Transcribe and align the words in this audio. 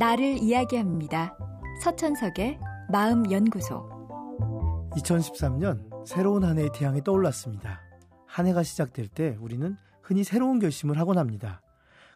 나를 0.00 0.38
이야기합니다. 0.38 1.36
서천석의 1.84 2.58
마음연구소. 2.90 3.86
2013년 4.92 6.06
새로운 6.06 6.42
한 6.42 6.56
해의 6.56 6.70
태양이 6.74 7.04
떠올랐습니다. 7.04 7.82
한 8.24 8.46
해가 8.46 8.62
시작될 8.62 9.08
때 9.08 9.36
우리는 9.42 9.76
흔히 10.00 10.24
새로운 10.24 10.58
결심을 10.58 10.96
하곤 10.98 11.18
합니다. 11.18 11.60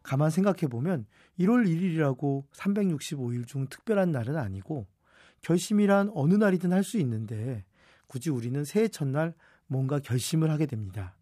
가만 0.02 0.30
생각해 0.30 0.66
보면 0.70 1.04
1월 1.38 1.66
1일이라고 1.68 2.44
365일 2.52 3.46
중 3.46 3.66
특별한 3.68 4.12
날은 4.12 4.34
아니고 4.38 4.86
결심이란 5.42 6.10
어느 6.14 6.32
날이든 6.32 6.72
할 6.72 6.84
수 6.84 6.96
있는데 7.00 7.66
굳이 8.06 8.30
우리는 8.30 8.64
새해 8.64 8.88
첫날 8.88 9.34
뭔가 9.66 9.98
결심을 9.98 10.50
하게 10.50 10.64
됩니다. 10.64 11.18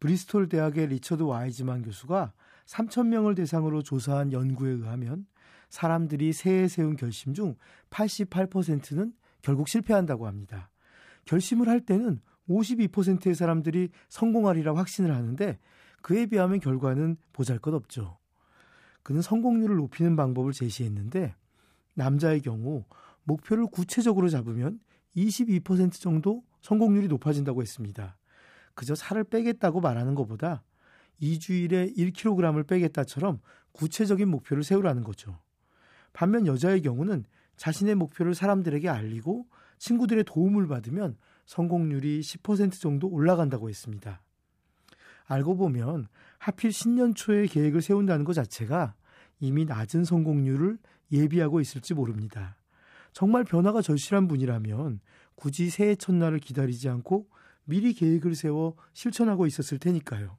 브리스톨 0.00 0.50
대학의 0.50 0.88
리처드 0.88 1.22
와이즈만 1.22 1.80
교수가 1.80 2.34
3,000명을 2.66 3.34
대상으로 3.34 3.82
조사한 3.82 4.32
연구에 4.32 4.72
의하면 4.72 5.24
사람들이 5.68 6.32
새해 6.32 6.68
세운 6.68 6.96
결심 6.96 7.34
중 7.34 7.56
88%는 7.90 9.12
결국 9.42 9.68
실패한다고 9.68 10.26
합니다. 10.26 10.70
결심을 11.24 11.68
할 11.68 11.80
때는 11.80 12.20
52%의 12.48 13.34
사람들이 13.34 13.90
성공하리라 14.08 14.74
확신을 14.74 15.14
하는데 15.14 15.58
그에 16.00 16.26
비하면 16.26 16.60
결과는 16.60 17.16
보잘 17.32 17.58
것 17.58 17.74
없죠. 17.74 18.18
그는 19.02 19.22
성공률을 19.22 19.76
높이는 19.76 20.16
방법을 20.16 20.52
제시했는데 20.52 21.34
남자의 21.94 22.40
경우 22.40 22.84
목표를 23.24 23.66
구체적으로 23.66 24.28
잡으면 24.28 24.80
22% 25.16 25.92
정도 26.00 26.42
성공률이 26.62 27.08
높아진다고 27.08 27.62
했습니다. 27.62 28.16
그저 28.74 28.94
살을 28.94 29.24
빼겠다고 29.24 29.80
말하는 29.80 30.14
것보다 30.14 30.62
2주일에 31.20 31.96
1kg을 31.96 32.66
빼겠다처럼 32.66 33.40
구체적인 33.72 34.28
목표를 34.28 34.62
세우라는 34.62 35.02
거죠. 35.02 35.38
반면 36.12 36.46
여자의 36.46 36.82
경우는 36.82 37.24
자신의 37.56 37.94
목표를 37.96 38.34
사람들에게 38.34 38.88
알리고 38.88 39.46
친구들의 39.78 40.24
도움을 40.24 40.66
받으면 40.68 41.16
성공률이 41.46 42.20
10% 42.20 42.80
정도 42.80 43.08
올라간다고 43.08 43.68
했습니다. 43.68 44.22
알고 45.26 45.56
보면 45.56 46.08
하필 46.38 46.72
신년 46.72 47.14
초에 47.14 47.46
계획을 47.46 47.82
세운다는 47.82 48.24
것 48.24 48.32
자체가 48.32 48.94
이미 49.40 49.64
낮은 49.64 50.04
성공률을 50.04 50.78
예비하고 51.12 51.60
있을지 51.60 51.94
모릅니다. 51.94 52.56
정말 53.12 53.44
변화가 53.44 53.82
절실한 53.82 54.28
분이라면 54.28 55.00
굳이 55.34 55.70
새해 55.70 55.94
첫날을 55.94 56.38
기다리지 56.38 56.88
않고 56.88 57.28
미리 57.64 57.92
계획을 57.92 58.34
세워 58.34 58.76
실천하고 58.92 59.46
있었을 59.46 59.78
테니까요. 59.78 60.36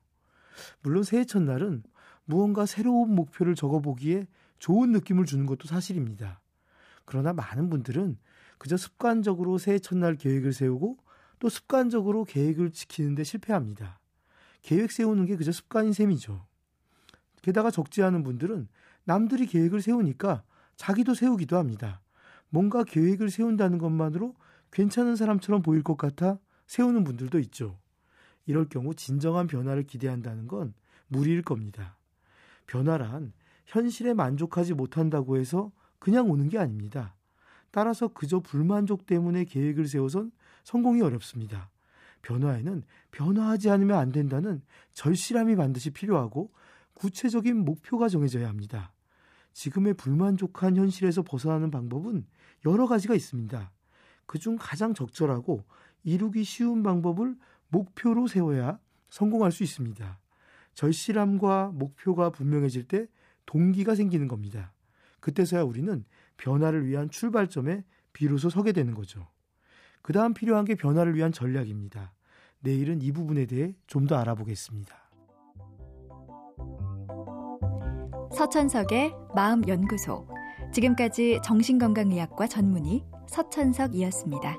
물론 0.81 1.03
새해 1.03 1.25
첫날은 1.25 1.83
무언가 2.25 2.65
새로운 2.65 3.15
목표를 3.15 3.55
적어보기에 3.55 4.27
좋은 4.59 4.91
느낌을 4.91 5.25
주는 5.25 5.45
것도 5.45 5.67
사실입니다. 5.67 6.41
그러나 7.05 7.33
많은 7.33 7.69
분들은 7.69 8.17
그저 8.57 8.77
습관적으로 8.77 9.57
새해 9.57 9.79
첫날 9.79 10.15
계획을 10.15 10.53
세우고 10.53 10.97
또 11.39 11.49
습관적으로 11.49 12.25
계획을 12.25 12.71
지키는데 12.71 13.23
실패합니다. 13.23 13.99
계획 14.61 14.91
세우는 14.91 15.25
게 15.25 15.37
그저 15.37 15.51
습관인 15.51 15.93
셈이죠. 15.93 16.45
게다가 17.41 17.71
적지 17.71 18.03
않은 18.03 18.23
분들은 18.23 18.67
남들이 19.05 19.47
계획을 19.47 19.81
세우니까 19.81 20.43
자기도 20.75 21.13
세우기도 21.13 21.57
합니다. 21.57 22.01
뭔가 22.49 22.83
계획을 22.83 23.29
세운다는 23.29 23.77
것만으로 23.77 24.35
괜찮은 24.71 25.15
사람처럼 25.15 25.61
보일 25.61 25.81
것 25.81 25.97
같아 25.97 26.37
세우는 26.67 27.03
분들도 27.03 27.39
있죠. 27.39 27.79
이럴 28.45 28.67
경우 28.67 28.93
진정한 28.93 29.47
변화를 29.47 29.83
기대한다는 29.83 30.47
건 30.47 30.73
무리일 31.07 31.41
겁니다. 31.41 31.97
변화란 32.67 33.33
현실에 33.69 34.15
만족하지 34.15 34.73
못한다고 34.73 35.37
해서 35.37 35.71
그냥 35.99 36.31
오는 36.31 36.49
게 36.49 36.57
아닙니다. 36.57 37.15
따라서 37.71 38.07
그저 38.07 38.39
불만족 38.39 39.05
때문에 39.05 39.45
계획을 39.45 39.87
세워선 39.87 40.31
성공이 40.63 41.01
어렵습니다. 41.01 41.69
변화에는 42.23 42.83
변화하지 43.11 43.69
않으면 43.69 43.97
안 43.97 44.11
된다는 44.11 44.63
절실함이 44.93 45.55
반드시 45.55 45.91
필요하고 45.91 46.51
구체적인 46.95 47.63
목표가 47.63 48.09
정해져야 48.09 48.49
합니다. 48.49 48.91
지금의 49.53 49.93
불만족한 49.93 50.75
현실에서 50.75 51.21
벗어나는 51.21 51.69
방법은 51.69 52.25
여러 52.65 52.87
가지가 52.87 53.13
있습니다. 53.13 53.71
그중 54.25 54.57
가장 54.59 54.95
적절하고 54.95 55.63
이루기 56.03 56.43
쉬운 56.43 56.81
방법을 56.81 57.35
목표로 57.69 58.27
세워야 58.27 58.79
성공할 59.09 59.51
수 59.51 59.63
있습니다. 59.63 60.19
절실함과 60.73 61.71
목표가 61.73 62.31
분명해질 62.31 62.87
때 62.87 63.07
동기가 63.49 63.95
생기는 63.95 64.27
겁니다. 64.27 64.73
그때서야 65.21 65.63
우리는 65.63 66.05
변화를 66.37 66.85
위한 66.85 67.09
출발점에 67.09 67.83
비로소 68.13 68.47
서게 68.47 68.73
되는 68.73 68.93
거죠. 68.93 69.27
그 70.03 70.13
다음 70.13 70.35
필요한 70.35 70.65
게 70.65 70.75
변화를 70.75 71.15
위한 71.15 71.31
전략입니다. 71.31 72.13
내일은 72.59 73.01
이 73.01 73.11
부분에 73.11 73.47
대해 73.47 73.73
좀 73.87 74.05
더 74.05 74.17
알아보겠습니다. 74.17 74.95
서천석의 78.37 79.15
마음연구소. 79.35 80.27
지금까지 80.71 81.39
정신건강의학과 81.43 82.45
전문의 82.45 83.03
서천석이었습니다. 83.27 84.57